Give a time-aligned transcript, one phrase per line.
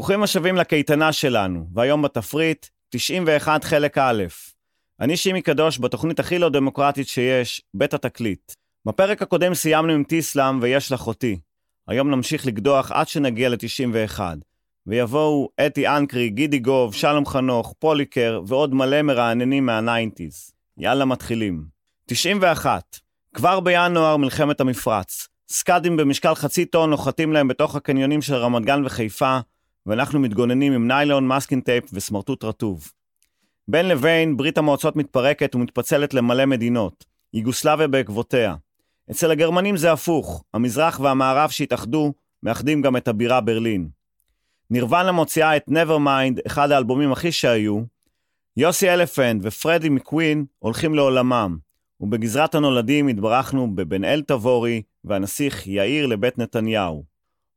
[0.00, 4.24] ברוכים השבים לקייטנה שלנו, והיום בתפריט, 91 חלק א'.
[5.00, 8.52] אני שימי קדוש בתוכנית הכי לא דמוקרטית שיש, בית התקליט.
[8.86, 11.38] בפרק הקודם סיימנו עם טיסלאם ויש לך אותי.
[11.88, 14.20] היום נמשיך לקדוח עד שנגיע ל-91.
[14.86, 20.52] ויבואו אתי אנקרי, גידי גוב, שלום חנוך, פוליקר ועוד מלא מרעננים מה nineties.
[20.78, 21.64] יאללה, מתחילים.
[22.06, 22.96] 91.
[23.34, 25.28] כבר בינואר מלחמת המפרץ.
[25.48, 29.38] סקאדים במשקל חצי טון נוחתים להם בתוך הקניונים של רמת גן וחיפה,
[29.86, 32.92] ואנחנו מתגוננים עם ניילון, masking tape וסמרטוט רטוב.
[33.68, 38.54] בין לבין, ברית המועצות מתפרקת ומתפצלת למלא מדינות, יוגוסלביה בעקבותיה.
[39.10, 43.88] אצל הגרמנים זה הפוך, המזרח והמערב שהתאחדו, מאחדים גם את הבירה ברלין.
[44.70, 47.80] נירוונה מוציאה את Nevermind, אחד האלבומים הכי שהיו,
[48.56, 51.58] יוסי אלפנט ופרדי מ Queen הולכים לעולמם,
[52.00, 57.09] ובגזרת הנולדים התברכנו בבן אל תבורי והנסיך יאיר לבית נתניהו.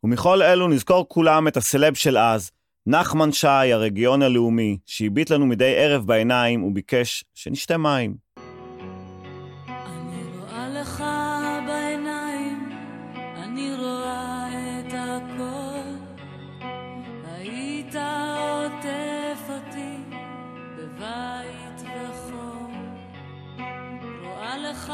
[0.04, 2.52] ומכל אלו נזכור כולם את הסלב של אז,
[2.88, 8.16] נחמן שי, הרגיון הלאומי, שהביט לנו מדי ערב בעיניים וביקש שנשתה מים.
[24.74, 24.94] לך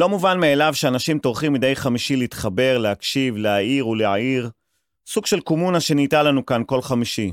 [0.00, 4.50] לא מובן מאליו שאנשים טורחים מדי חמישי להתחבר, להקשיב, להעיר ולהעיר.
[5.06, 7.32] סוג של קומונה שנהייתה לנו כאן כל חמישי.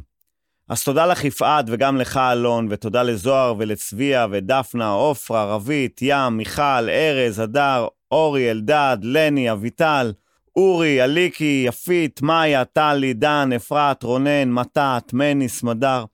[0.69, 6.89] אז תודה לך יפעת וגם לך אלון, ותודה לזוהר ולצביה ודפנה, עופרה, רבית, ים, מיכל,
[6.89, 10.13] ארז, הדר, אורי, אלדד, לני, אביטל,
[10.55, 16.05] אורי, אליקי, יפית, מאיה, טלי, דן, אפרת, רונן, מתת, מני, סמדר,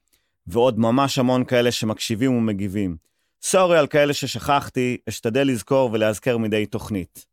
[0.47, 2.95] ועוד ממש המון כאלה שמקשיבים ומגיבים.
[3.44, 7.25] סורי על כאלה ששכחתי, אשתדל לזכור ולאזכר מדי תוכנית.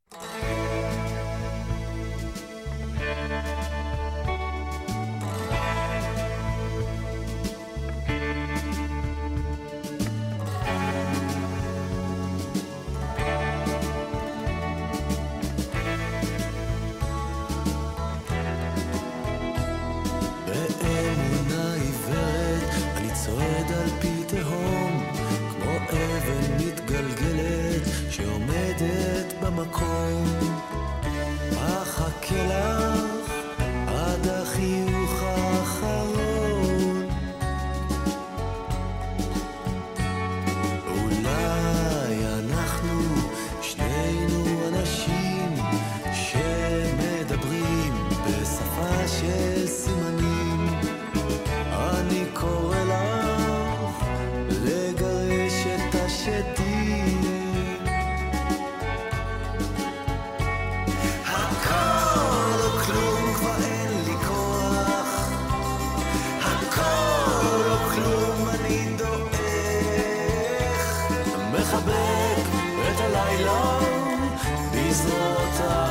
[74.94, 75.89] złota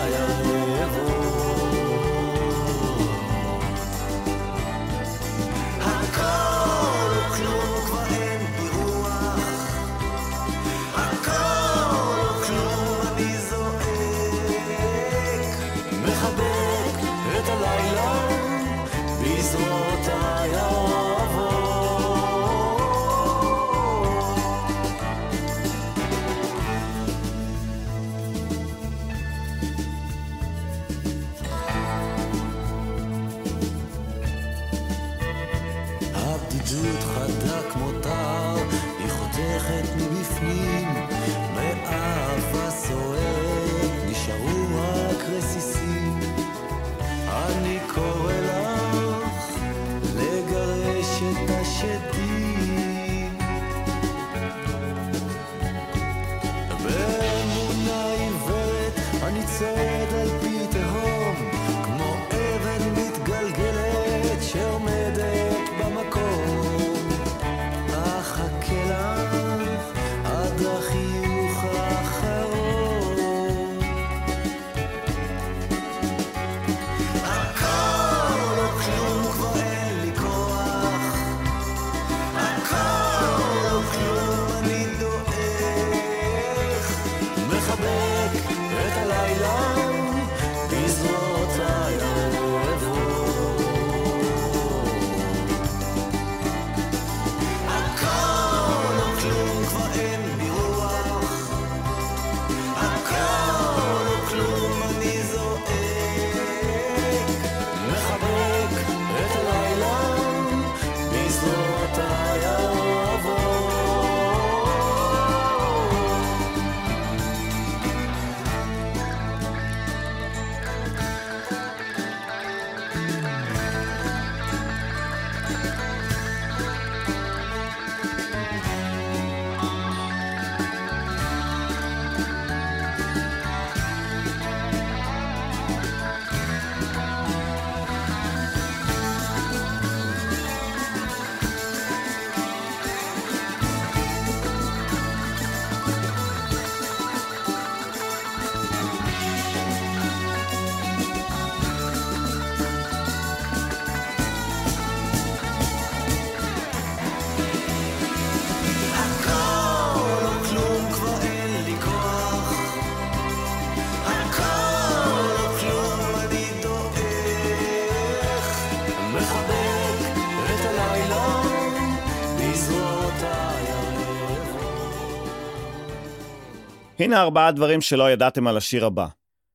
[177.09, 179.07] הנה ארבעה דברים שלא ידעתם על השיר הבא.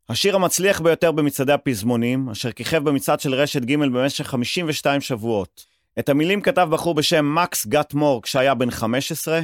[0.09, 5.67] השיר המצליח ביותר במצעדי הפזמונים, אשר כיכב במצעד של רשת ג' במשך 52 שבועות.
[5.99, 9.41] את המילים כתב בחור בשם מקס גאט מור כשהיה בן 15.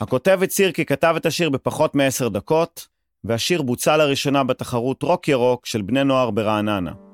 [0.00, 2.86] הכותב הצהיר כי כתב את השיר בפחות מ-10 דקות,
[3.24, 7.07] והשיר בוצע לראשונה בתחרות רוק ירוק של בני נוער ברעננה.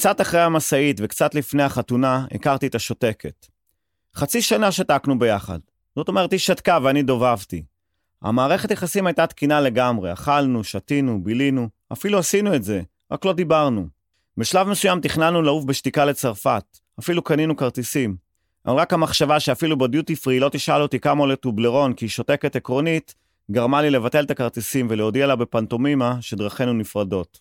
[0.00, 3.46] קצת אחרי המשאית וקצת לפני החתונה, הכרתי את השותקת.
[4.14, 5.58] חצי שנה שתקנו ביחד.
[5.96, 7.62] זאת אומרת, היא שתקה ואני דובבתי.
[8.22, 13.88] המערכת יחסים הייתה תקינה לגמרי, אכלנו, שתינו, בילינו, אפילו עשינו את זה, רק לא דיברנו.
[14.36, 18.16] בשלב מסוים תכננו לעוף בשתיקה לצרפת, אפילו קנינו כרטיסים.
[18.66, 22.56] אבל רק המחשבה שאפילו בדיוטי פרי לא תשאל אותי כמה עולה טובלרון כי היא שותקת
[22.56, 23.14] עקרונית,
[23.50, 27.40] גרמה לי לבטל את הכרטיסים ולהודיע לה בפנטומימה שדרכינו נפרדות.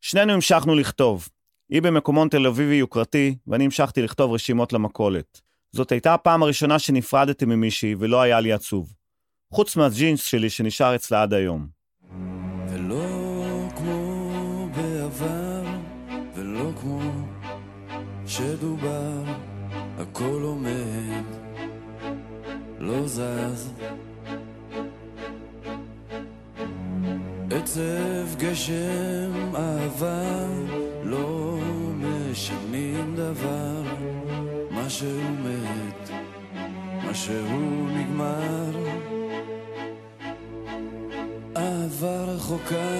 [0.00, 1.28] שנינו המשכנו לכתוב.
[1.70, 5.40] היא במקומון תל אביבי יוקרתי, ואני המשכתי לכתוב רשימות למכולת.
[5.72, 8.92] זאת הייתה הפעם הראשונה שנפרדתי ממישהי ולא היה לי עצוב.
[9.52, 11.66] חוץ מהג'ינס שלי שנשאר אצלה עד היום.
[12.68, 13.06] ולא
[13.76, 15.64] כמו בעבר,
[16.34, 17.00] ולא כמו
[18.26, 19.22] שדובר,
[19.98, 21.24] הכל עומד,
[22.78, 23.72] לא זז.
[27.50, 30.46] עצב, גשם, אהבה,
[31.04, 31.55] לא
[32.36, 33.82] משנים דבר,
[34.70, 36.10] מה שהוא מת,
[37.04, 38.70] מה שהוא נגמר.
[41.56, 42.90] אהבה רחוקה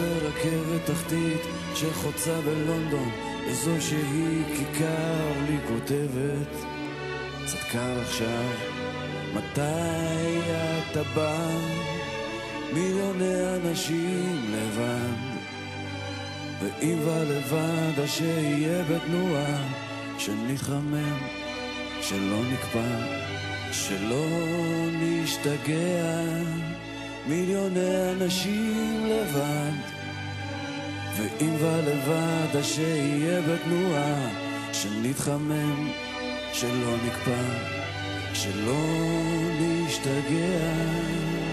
[0.00, 1.40] ברכבת תחתית
[1.74, 3.10] שחוצה בלונדון
[3.46, 6.66] איזו שהיא כיכר לי כותבת
[7.72, 8.50] קר עכשיו
[9.34, 10.40] מתי
[10.90, 11.48] אתה בא?
[12.72, 15.35] מיליוני אנשים לבד
[17.04, 19.62] בא לבד אז שיהיה בתנועה
[20.18, 21.18] שנתחמם
[22.00, 23.26] שלא נקפא
[23.72, 24.26] שלא
[24.92, 26.16] נשתגע.
[27.26, 29.96] מיליוני אנשים לבד
[31.60, 34.28] בא לבד אז שיהיה בתנועה
[34.72, 35.90] שנתחמם
[36.52, 37.42] שלא נקפא
[38.34, 38.84] שלא
[39.60, 41.45] נשתגע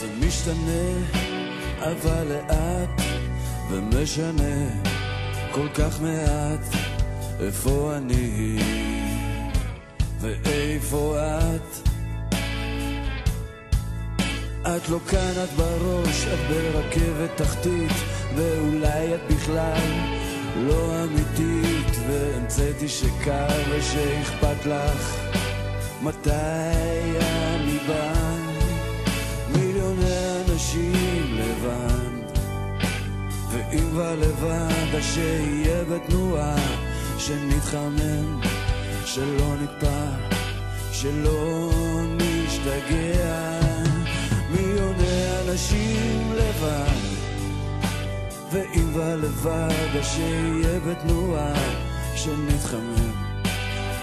[0.00, 0.92] זה משתנה
[1.78, 3.00] אבל לאט
[3.70, 4.68] ומשנה
[5.52, 6.74] כל כך מעט
[7.40, 8.58] איפה אני
[10.20, 11.88] ואיפה את.
[14.62, 17.92] את לא כאן, את בראש, את ברכבת תחתית
[18.36, 19.90] ואולי את בכלל
[20.56, 25.16] לא אמיתית והמצאתי שקר ושאכפת לך
[26.02, 27.19] מתי
[34.00, 36.56] כבר לבד אז שיהיה בתנועה
[37.18, 38.40] שנתחמם
[39.04, 40.06] שלא נקפא
[40.92, 41.70] שלא
[42.16, 43.60] נשתגע.
[44.50, 47.00] מיליוני אנשים לבד
[48.52, 51.54] ואם כבר לבד אז שיהיה בתנועה
[52.14, 53.12] שנתחמם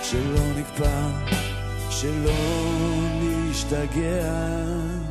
[0.04, 1.10] שלא נקפא
[1.90, 2.34] שלא
[3.22, 5.07] נשתגע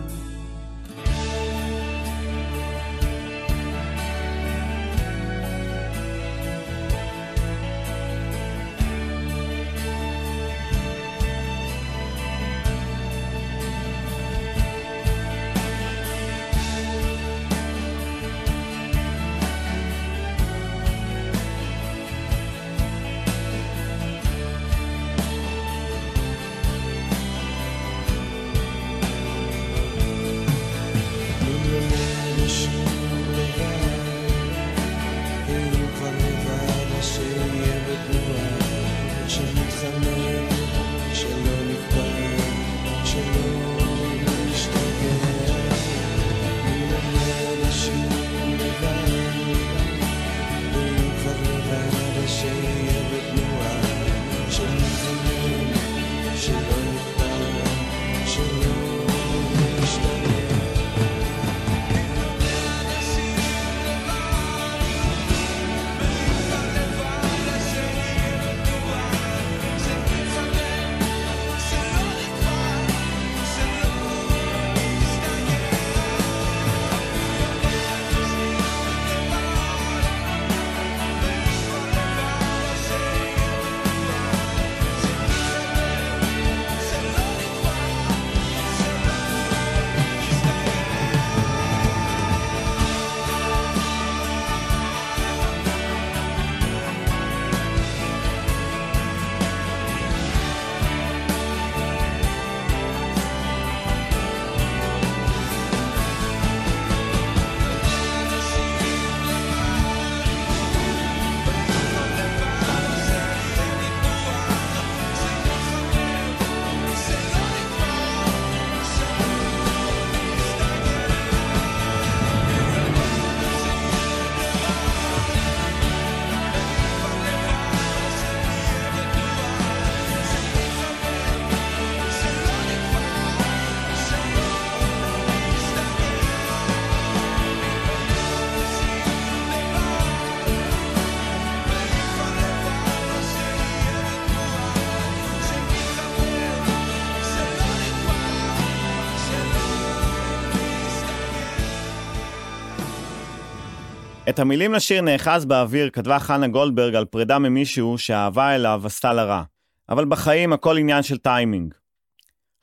[154.37, 159.25] את המילים לשיר נאחז באוויר כתבה חנה גולדברג על פרידה ממישהו שהאהבה אליו עשתה לה
[159.25, 159.43] רע.
[159.89, 161.75] אבל בחיים הכל עניין של טיימינג.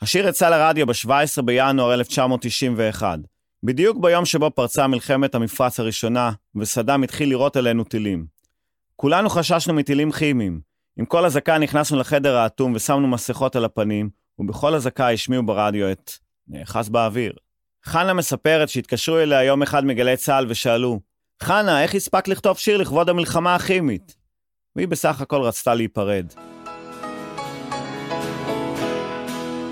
[0.01, 3.19] השיר יצא לרדיו ב-17 בינואר 1991,
[3.63, 8.25] בדיוק ביום שבו פרצה מלחמת המפרץ הראשונה, וסדאם התחיל לירות עלינו טילים.
[8.95, 10.59] כולנו חששנו מטילים כימיים.
[10.97, 14.09] עם כל אזעקה נכנסנו לחדר האטום ושמנו מסכות על הפנים,
[14.39, 16.11] ובכל אזעקה השמיעו ברדיו את
[16.47, 17.33] נאחז באוויר.
[17.85, 21.12] חנה מספרת שהתקשרו אליה יום אחד מגלי צה"ל ושאלו,
[21.43, 24.15] חנה, איך הספקת לכתוב שיר לכבוד המלחמה הכימית?
[24.75, 26.25] והיא בסך הכל רצתה להיפרד.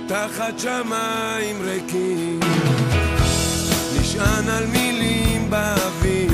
[0.08, 2.40] תחת שמיים ריקים
[4.00, 6.32] נשען על מילים באוויר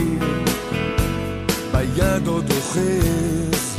[1.71, 3.78] ביד עוד אוחז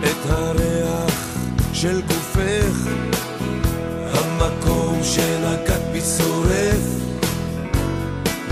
[0.00, 1.36] את הריח
[1.72, 2.88] של גופך
[4.14, 7.03] המקום שנקט בי שורף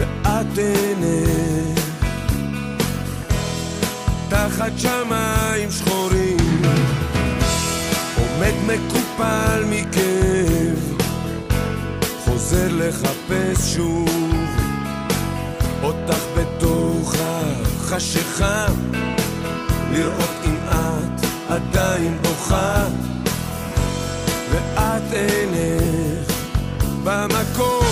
[0.03, 1.81] ואת עינך
[4.29, 6.63] תחת שמיים שחורים
[8.17, 11.03] עומד מקופל מכאב.
[12.25, 14.35] חוזר לחפש שוב
[15.83, 18.67] אותך בתוך החשיכה.
[19.91, 22.87] לראות אם את עדיין בוכה.
[24.51, 26.33] ואת אינך
[27.05, 27.92] במקום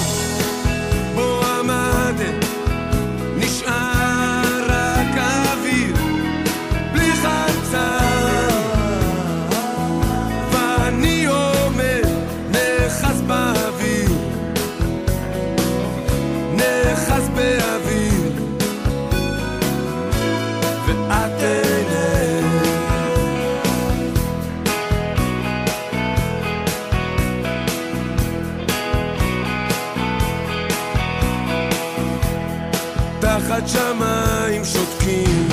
[33.41, 35.49] תחת שמיים שותקים.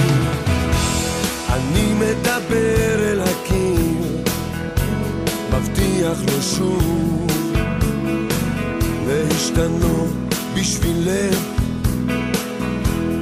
[1.49, 4.23] אני מדבר אל הקיר
[5.51, 7.27] מבטיח לו שוב
[9.07, 10.13] להשתנות
[10.55, 11.39] בשבילך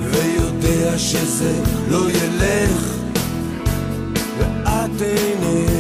[0.02, 1.54] ויודע שזה
[1.90, 2.96] לא ילך
[4.40, 5.75] ואת אינך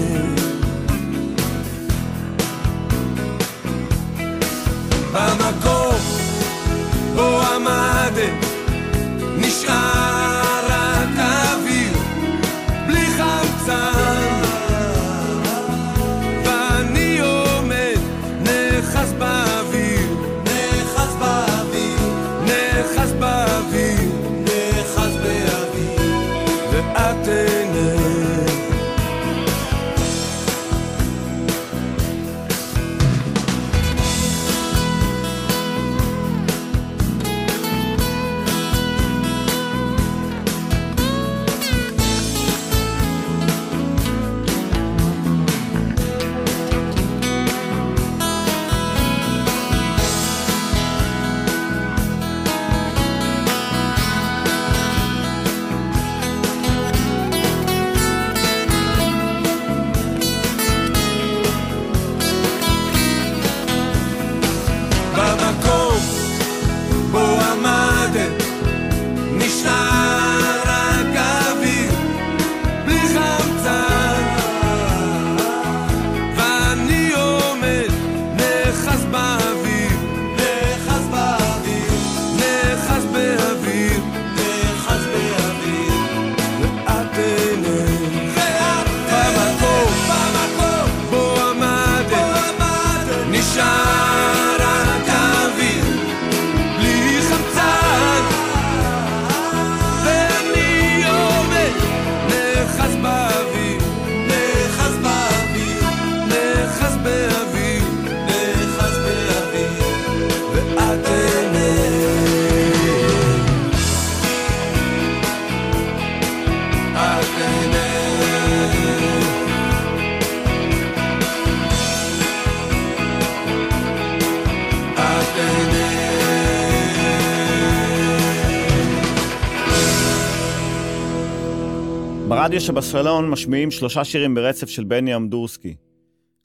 [132.65, 135.75] שבסלון משמיעים שלושה שירים ברצף של בני אמדורסקי.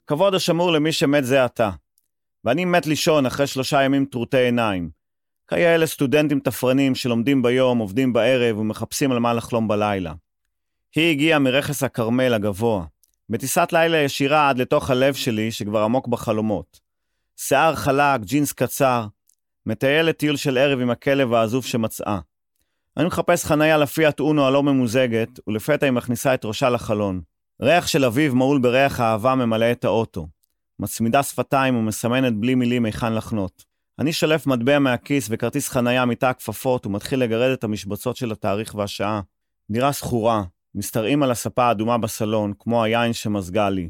[0.07, 1.69] כבוד השמור למי שמת זה עתה.
[2.43, 4.89] ואני מת לישון אחרי שלושה ימים טרוטי עיניים.
[5.47, 10.13] כאלה סטודנטים תפרנים שלומדים ביום, עובדים בערב ומחפשים על מה לחלום בלילה.
[10.95, 12.85] היא הגיעה מרכס הכרמל הגבוה,
[13.29, 16.79] בטיסת לילה ישירה עד לתוך הלב שלי שכבר עמוק בחלומות.
[17.37, 19.05] שיער חלק, ג'ינס קצר,
[19.65, 22.19] מטיילת טיול של ערב עם הכלב העזוב שמצאה.
[22.97, 27.21] אני מחפש חניה לפיאט אונו הלא ממוזגת, ולפתע היא מכניסה את ראשה לחלון.
[27.61, 30.27] ריח של אביב מהול בריח האהבה ממלא את האוטו.
[30.79, 33.63] מצמידה שפתיים ומסמנת בלי מילים היכן לחנות.
[33.99, 39.21] אני שלף מטבע מהכיס וכרטיס חניה מתא הכפפות ומתחיל לגרד את המשבצות של התאריך והשעה.
[39.71, 40.43] דירה שכורה,
[40.75, 43.89] משתרעים על הספה האדומה בסלון, כמו היין שמזגה לי.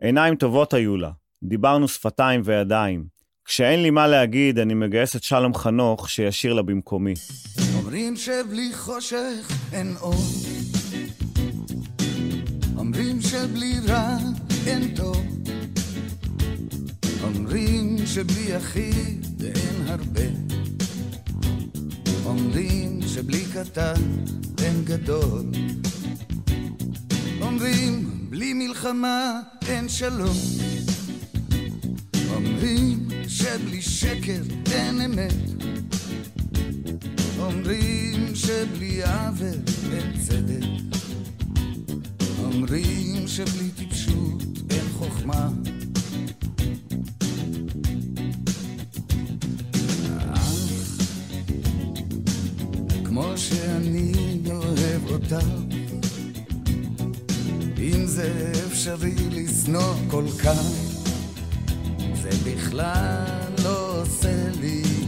[0.00, 1.10] עיניים טובות היו לה,
[1.42, 3.04] דיברנו שפתיים וידיים.
[3.44, 7.14] כשאין לי מה להגיד, אני מגייס את שלום חנוך שישיר לה במקומי.
[7.82, 10.24] אומרים שבלי חושך אין אור
[12.76, 14.16] אומרים שבלי רע
[14.66, 15.16] אין טוב
[17.22, 20.22] אומרים שבלי יחיד אין הרבה.
[22.24, 24.02] אומרים שבלי קטן
[24.64, 25.42] אין גדול.
[27.40, 30.36] אומרים בלי מלחמה אין שלום.
[32.34, 34.42] אומרים שבלי שקר
[34.72, 35.34] אין אמת.
[37.42, 39.58] אומרים שבלי עוול
[39.92, 40.96] אין צדק.
[42.44, 45.48] אומרים שבלי טיפשות אין חוכמה.
[50.34, 50.52] אך
[53.04, 54.12] כמו שאני
[54.50, 55.46] אוהב אותך,
[57.78, 60.62] אם זה אפשרי לשנוא כל כך,
[62.22, 65.01] זה בכלל לא עושה לי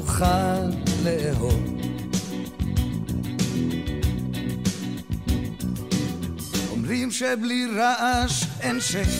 [0.00, 0.60] אוכל
[1.04, 1.64] לאהוב.
[6.70, 9.10] אומרים שבלי רעש אין שקט.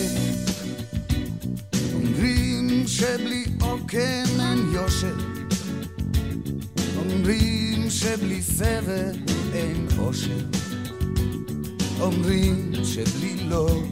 [1.94, 5.16] אומרים שבלי עוקן אין יושר.
[6.96, 9.12] אומרים שבלי סבל
[9.52, 10.46] אין אושר.
[12.00, 13.82] אומרים שבלי לא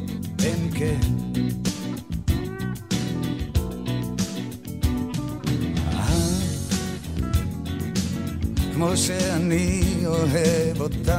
[0.44, 1.27] אין כן.
[8.78, 11.12] כמו שאני אוהב אותך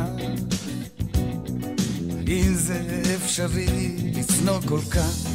[2.28, 5.28] אם זה אפשרי לשנוא כל כך,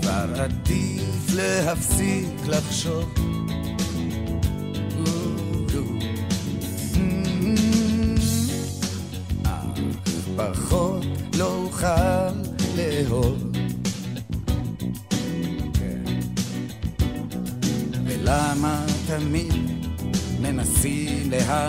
[0.00, 3.29] כבר עדיף להפסיק לחשוב.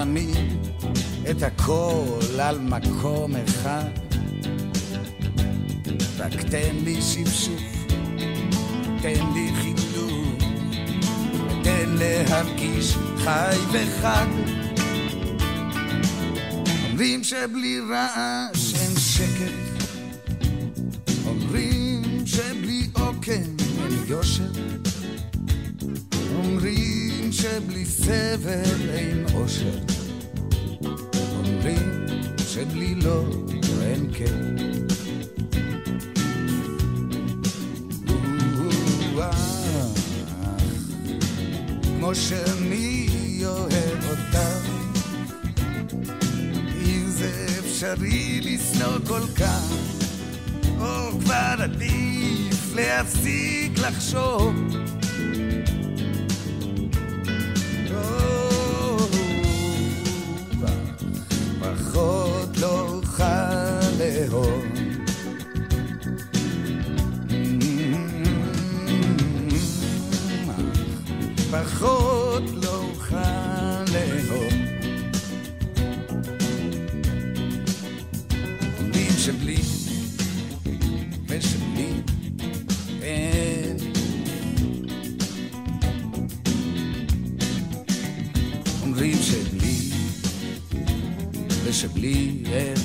[0.01, 0.67] להעמיד
[1.31, 3.89] את הכל על מקום אחד.
[6.17, 7.85] רק תן לי שפשוף,
[9.01, 10.43] תן לי חילוק,
[11.63, 14.25] תן להרגיש חי וחד.
[16.89, 19.87] אומרים שבלי רעש אין שקט,
[21.25, 24.51] אומרים שבלי עוקן אין יושר,
[47.81, 49.73] אפשרי לשנוא כל כך,
[50.79, 54.53] או כבר עדיף להפסיק לחשוב.
[61.59, 63.01] פחות לא
[92.11, 92.80] ושבלי אין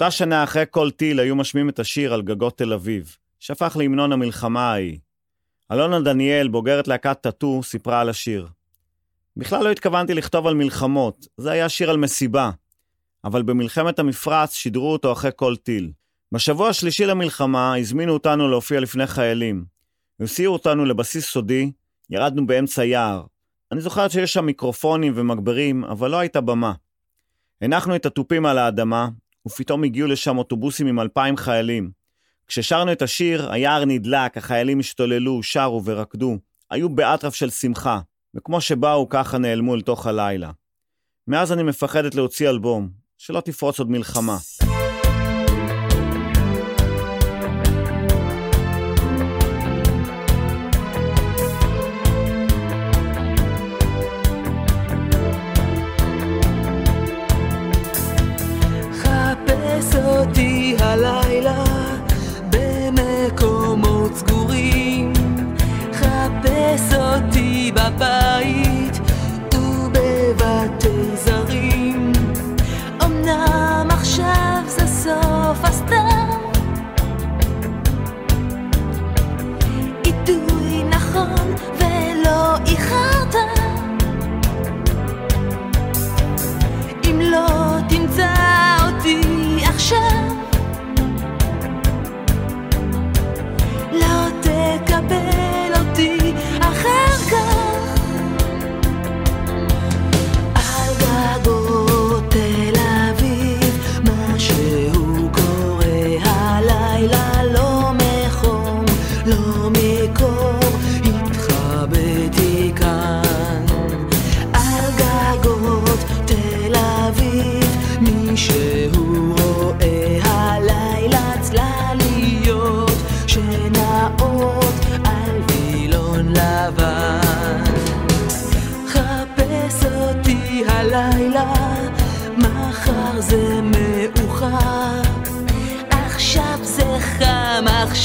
[0.00, 4.12] באותה שנה אחרי כל טיל היו משמיעים את השיר על גגות תל אביב, שהפך להמנון
[4.12, 4.98] המלחמה ההיא.
[5.72, 8.48] אלונה דניאל, בוגרת להקת טאטו, סיפרה על השיר.
[9.36, 12.50] בכלל לא התכוונתי לכתוב על מלחמות, זה היה שיר על מסיבה.
[13.24, 15.92] אבל במלחמת המפרץ שידרו אותו אחרי כל טיל.
[16.32, 19.64] בשבוע השלישי למלחמה הזמינו אותנו להופיע לפני חיילים.
[20.20, 21.72] הסיעו אותנו לבסיס סודי,
[22.10, 23.24] ירדנו באמצע יער.
[23.72, 26.72] אני זוכרת שיש שם מיקרופונים ומגברים, אבל לא הייתה במה.
[27.62, 29.08] הנחנו את התופים על האדמה,
[29.46, 31.90] ופתאום הגיעו לשם אוטובוסים עם אלפיים חיילים.
[32.46, 36.38] כששרנו את השיר, היער נדלק, החיילים השתוללו, שרו ורקדו.
[36.70, 38.00] היו באטרף של שמחה,
[38.34, 40.50] וכמו שבאו, ככה נעלמו אל תוך הלילה.
[41.28, 44.36] מאז אני מפחדת להוציא אלבום, שלא תפרוץ עוד מלחמה.
[61.40, 61.64] לילה
[62.50, 65.12] במקומות סגורים,
[65.92, 68.79] חפש אותי בבית.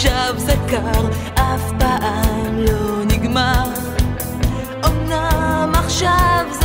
[0.05, 3.63] עכשיו זה קר, אף פעם לא נגמר.
[4.85, 6.64] אמנם עכשיו זה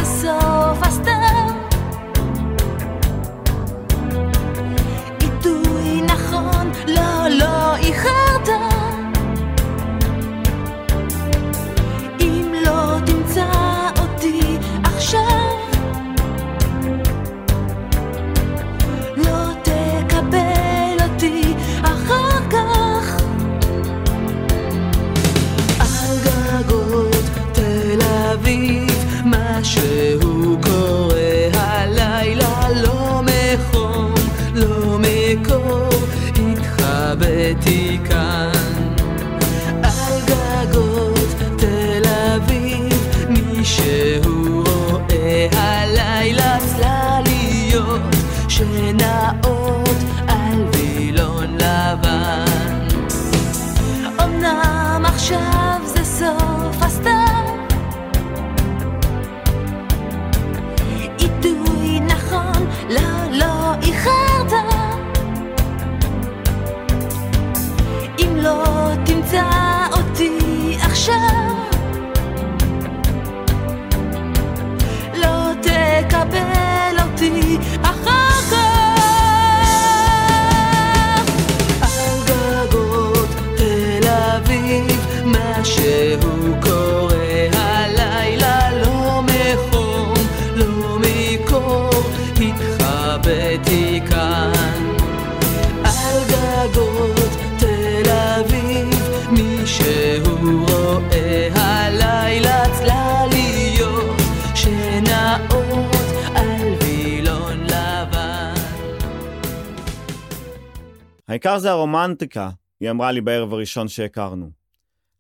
[111.41, 114.51] העיקר זה הרומנטיקה, היא אמרה לי בערב הראשון שהכרנו.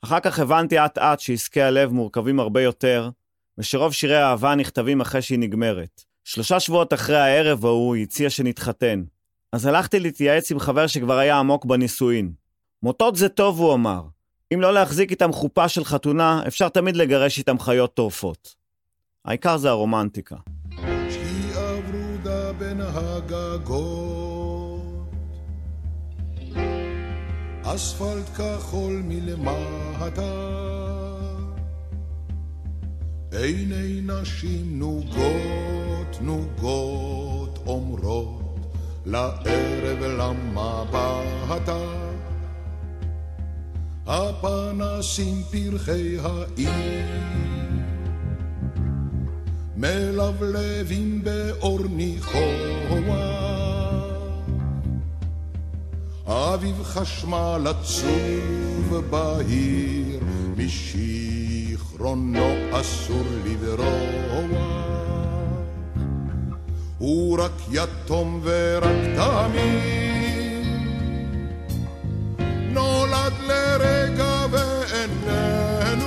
[0.04, 3.10] אחר כך הבנתי אט אט שעסקי הלב מורכבים הרבה יותר,
[3.58, 6.04] ושרוב שירי האהבה נכתבים אחרי שהיא נגמרת.
[6.24, 9.02] שלושה שבועות אחרי הערב ההוא היא הציעה שנתחתן.
[9.52, 12.32] אז הלכתי להתייעץ עם חבר שכבר היה עמוק בנישואין.
[12.82, 14.02] מוטות זה טוב, הוא אמר.
[14.54, 18.54] אם לא להחזיק איתם חופה של חתונה, אפשר תמיד לגרש איתם חיות טורפות.
[19.24, 20.36] העיקר זה הרומנטיקה.
[22.58, 24.19] בין הגגות,
[27.74, 30.32] אספלט כחול מלמטה,
[33.32, 38.66] עיני נשים נוגות נוגות אומרות
[39.06, 41.78] לערב למבטה.
[44.06, 47.06] הפנסים פרחי העיר
[49.76, 53.49] מלבלבים באור ניחוח.
[56.30, 60.20] אביב חשמל עצוב בהיר,
[60.56, 64.20] משיכרונו אסור לברוח.
[66.98, 70.64] הוא רק יתום ורק תמים,
[72.72, 76.06] נולד לרגע ואיננו.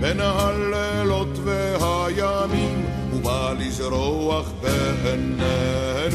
[0.00, 6.11] בין הלילות והימים, הוא בא לזרוח בעינינו.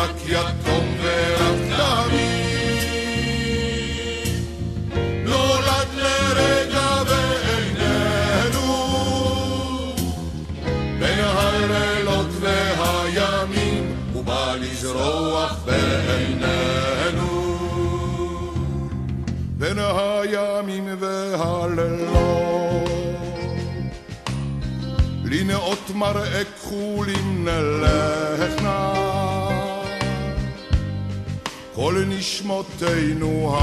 [0.00, 3.10] רק יתום ורק תמים,
[5.24, 8.68] נולד לרגע ואיננו.
[10.98, 17.30] בין הלילות והימים, הוא בא לזרוח בעינינו.
[19.58, 22.40] בין הימים והלילות.
[25.24, 29.39] לנאות מראה כחולים נלכנה,
[31.80, 33.56] כל נשמותינו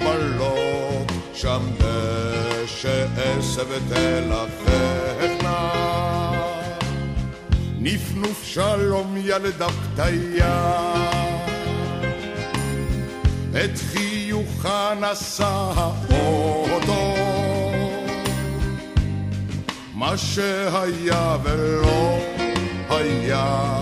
[0.00, 5.70] הפלות, שם דשא עשב תלככנה.
[7.78, 10.82] נפנוף שלום ילדה פתיה
[13.50, 17.14] את חיוכה נשא האוטו.
[19.94, 22.18] מה שהיה ולא
[22.88, 23.73] היה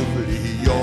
[0.00, 0.80] ישוב להיות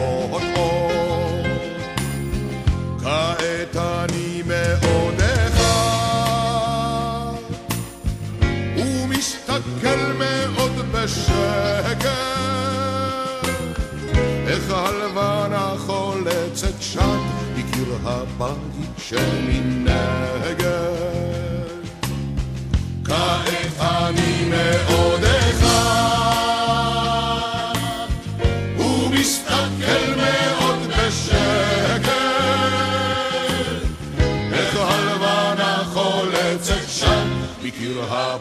[14.72, 17.20] הלבנה חולצת שם
[17.56, 19.87] מקיר הבית שמנגד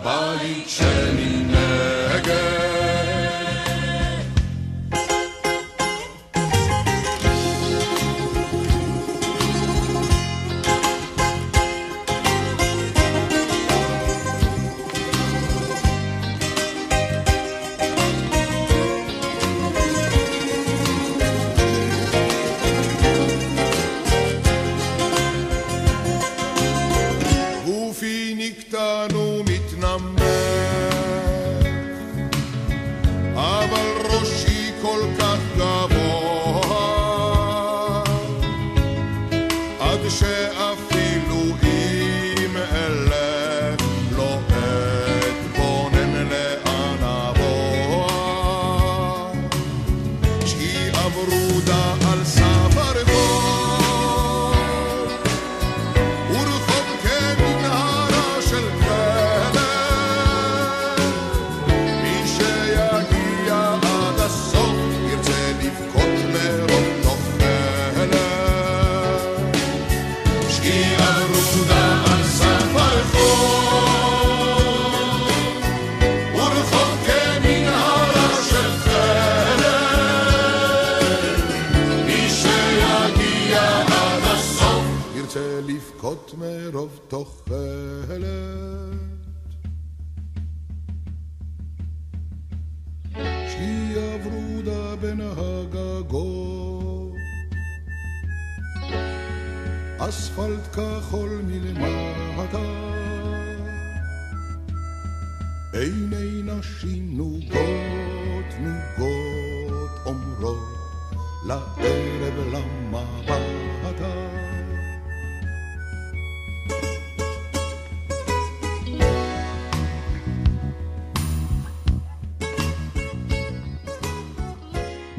[0.04, 0.75] Barik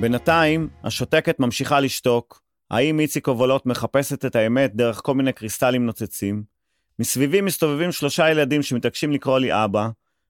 [0.07, 2.41] בינתיים, השותקת ממשיכה לשתוק,
[2.71, 6.43] האם איציק קובולות מחפשת את האמת דרך כל מיני קריסטלים נוצצים,
[6.99, 9.89] מסביבי מסתובבים שלושה ילדים שמתעקשים לקרוא לי אבא,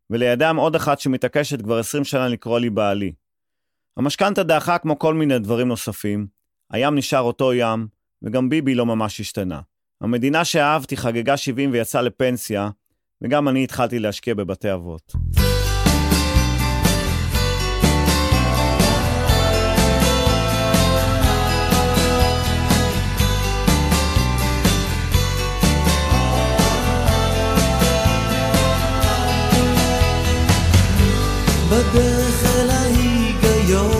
[0.09, 3.11] ולידם עוד אחת שמתעקשת כבר 20 שנה לקרוא לי בעלי.
[3.97, 6.27] המשכנתה דעכה כמו כל מיני דברים נוספים,
[6.71, 7.87] הים נשאר אותו ים,
[8.21, 9.59] וגם ביבי לא ממש השתנה.
[10.01, 12.69] המדינה שאהבתי חגגה 70 ויצאה לפנסיה,
[13.21, 15.13] וגם אני התחלתי להשקיע בבתי אבות.
[31.77, 33.97] בדרך אל ההיגיון,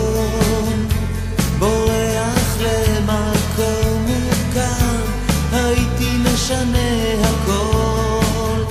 [1.58, 5.04] בורח למקום מוכר,
[5.52, 6.88] הייתי משנה
[7.24, 8.62] הכל,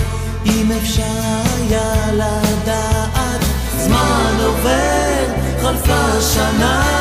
[0.45, 3.41] אם אפשר היה לדעת,
[3.77, 5.25] זמן עובר,
[5.61, 6.96] חלפה שנה.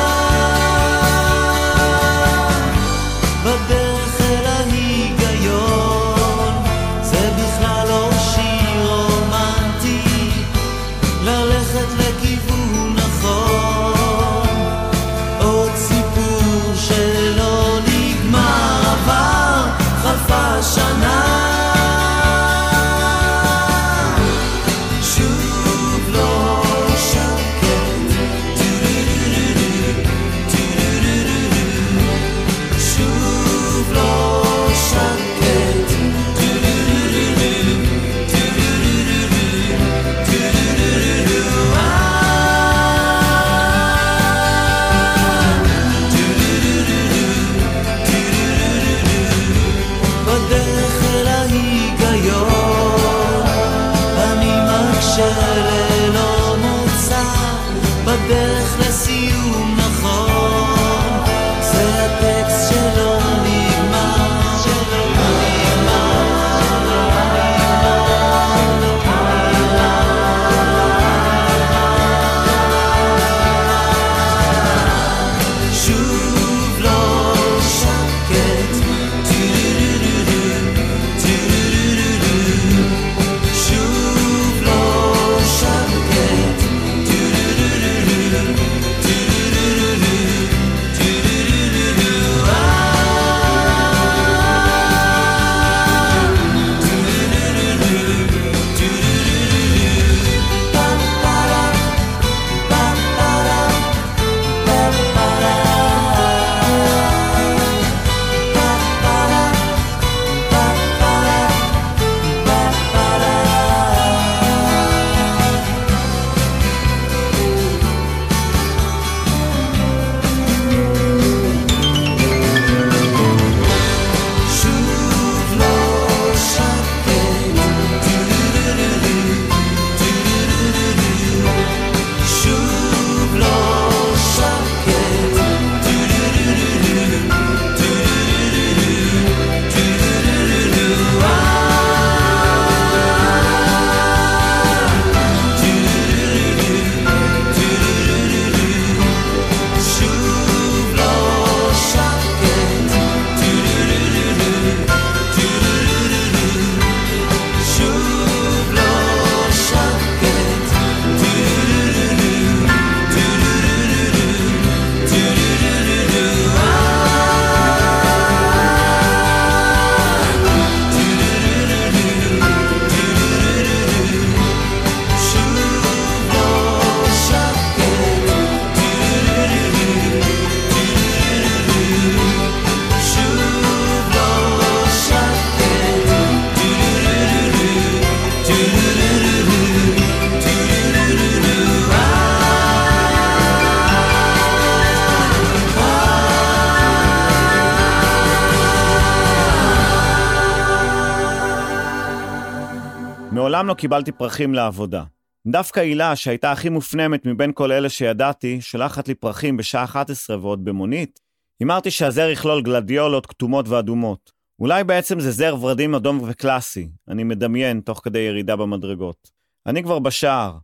[203.77, 205.03] קיבלתי פרחים לעבודה.
[205.47, 210.65] דווקא הילה, שהייתה הכי מופנמת מבין כל אלה שידעתי, שולחת לי פרחים בשעה 11 ועוד
[210.65, 211.19] במונית.
[211.59, 214.31] הימרתי שהזר יכלול גלדיולות כתומות ואדומות.
[214.59, 219.31] אולי בעצם זה זר ורדים אדום וקלאסי, אני מדמיין תוך כדי ירידה במדרגות.
[219.65, 220.57] אני כבר בשער.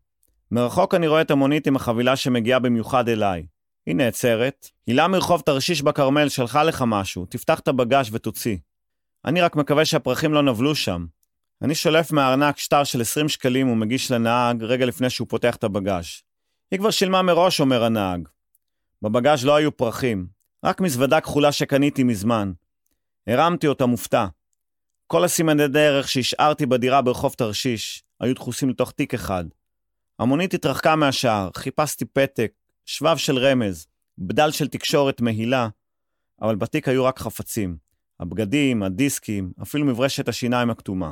[0.51, 3.45] מרחוק אני רואה את המונית עם החבילה שמגיעה במיוחד אליי.
[3.86, 8.57] היא נעצרת, הילה מרחוב תרשיש בכרמל שלחה לך משהו, תפתח את הבגאז' ותוציא.
[9.26, 11.05] אני רק מקווה שהפרחים לא נבלו שם.
[11.62, 16.06] אני שולף מהארנק שטר של 20 שקלים ומגיש לנהג רגע לפני שהוא פותח את הבגאז'.
[16.72, 18.28] היא כבר שילמה מראש, אומר הנהג.
[19.01, 20.28] בבגאז' לא היו פרחים,
[20.66, 22.51] רק מזוודה כחולה שקניתי מזמן.
[23.28, 24.26] הרמתי אותה מופתע.
[25.08, 29.45] כל הסימני דרך שהשארתי בדירה ברחוב תרשיש היו דחוסים לתוך תיק אחד.
[30.20, 32.51] המונית התרחקה מהשער, חיפשתי פתק,
[32.86, 33.88] שבב של רמז,
[34.18, 35.68] בדל של תקשורת מהילה,
[36.41, 37.78] אבל בתיק היו רק חפצים.
[38.20, 41.12] הבגדים, הדיסקים, אפילו מברשת השיניים הכתומה.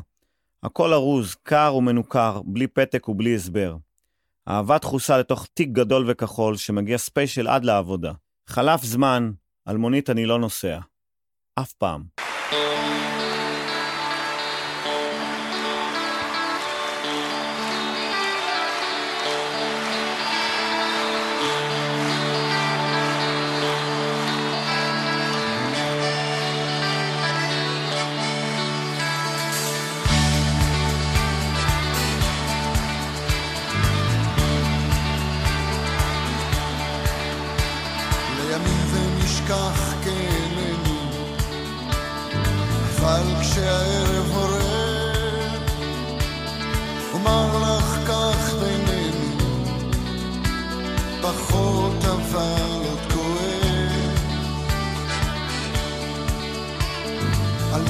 [0.63, 3.75] הכל ארוז, קר ומנוכר, בלי פתק ובלי הסבר.
[4.47, 8.11] אהבה דחוסה לתוך תיק גדול וכחול שמגיע ספיישל עד לעבודה.
[8.47, 9.31] חלף זמן,
[9.65, 10.79] על מונית אני לא נוסע.
[11.59, 12.03] אף פעם.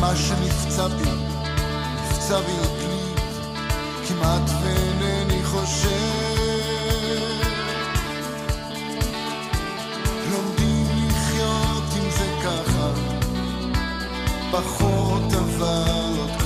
[0.02, 1.10] מה שנפצע בי,
[1.95, 3.20] נפצע בי עתלית,
[4.08, 5.91] כמעט ואינני חושב.
[10.32, 12.89] לומדים לחיות עם זה ככה,
[14.52, 16.41] פחות אבל עוד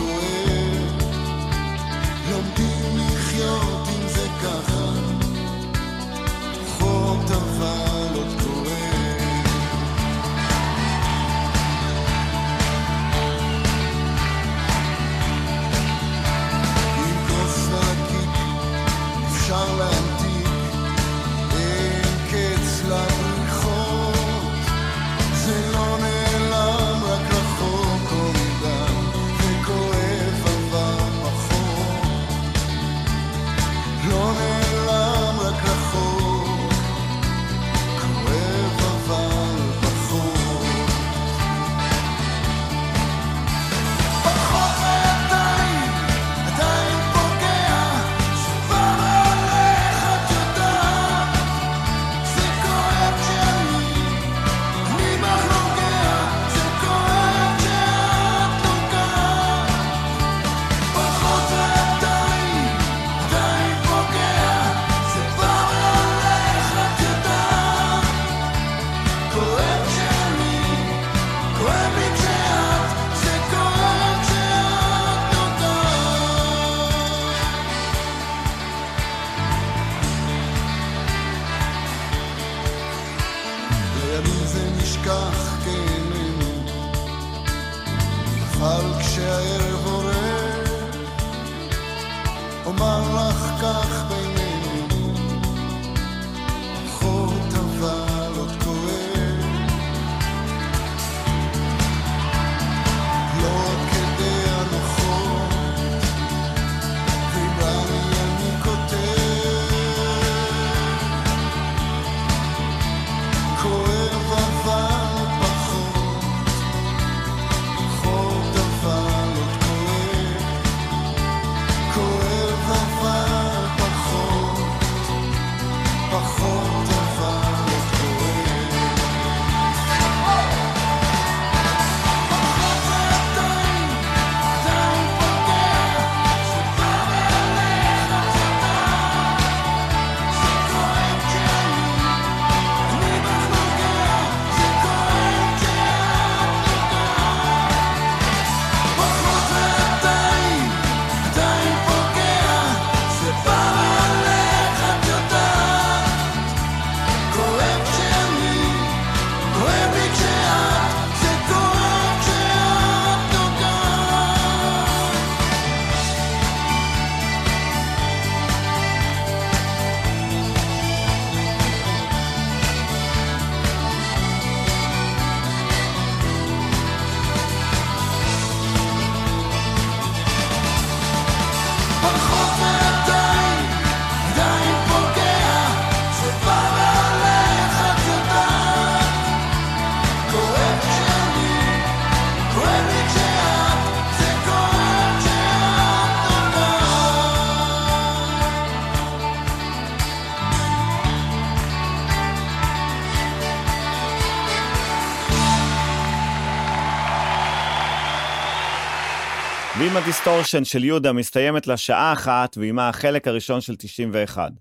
[209.80, 214.52] ועם ה distortion של יהודה מסתיימת לשעה אחת, ועימה החלק הראשון של 91.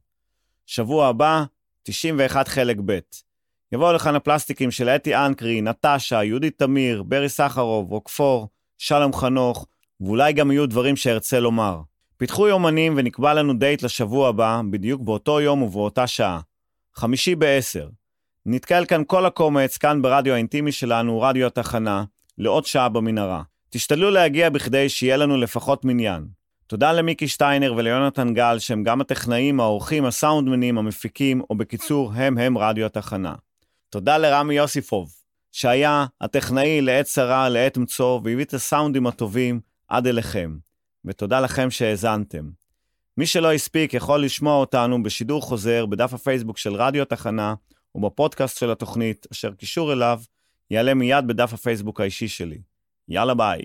[0.67, 1.45] שבוע הבא,
[1.83, 2.99] 91 חלק ב'.
[3.73, 8.49] יבואו לכאן הפלסטיקים של אתי אנקרי, נטשה, יהודית תמיר, ברי סחרוב, רוקפור,
[8.79, 9.67] שלום חנוך,
[10.01, 11.81] ואולי גם יהיו דברים שארצה לומר.
[12.17, 16.41] פיתחו יומנים ונקבע לנו דייט לשבוע הבא, בדיוק באותו יום ובאותה שעה.
[16.95, 17.89] חמישי בעשר.
[18.47, 22.05] נתקל כאן כל הקומץ, כאן ברדיו האינטימי שלנו, רדיו התחנה,
[22.39, 23.43] לעוד שעה במנהרה.
[23.75, 26.27] תשתדלו להגיע בכדי שיהיה לנו לפחות מניין.
[26.67, 32.59] תודה למיקי שטיינר וליונתן גל, שהם גם הטכנאים, העורכים, הסאונדמנים, המפיקים, או בקיצור, הם הם
[32.59, 33.35] רדיו התחנה.
[33.91, 35.13] תודה לרמי יוסיפוב,
[35.53, 40.57] שהיה הטכנאי לעת צרה, לעת מצוא, והביא את הסאונדים הטובים עד אליכם.
[41.05, 42.51] ותודה לכם שהאזנתם.
[43.17, 47.55] מי שלא הספיק יכול לשמוע אותנו בשידור חוזר בדף הפייסבוק של רדיו התחנה,
[47.95, 50.21] ובפודקאסט של התוכנית, אשר קישור אליו
[50.71, 52.74] יעלה מיד בדף הפייסבוק האישי שלי.
[53.09, 53.61] יאללה ביי.